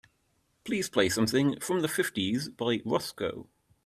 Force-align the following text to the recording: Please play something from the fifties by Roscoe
Please 0.63 0.89
play 0.89 1.09
something 1.09 1.59
from 1.59 1.81
the 1.81 1.87
fifties 1.87 2.49
by 2.49 2.81
Roscoe 2.83 3.47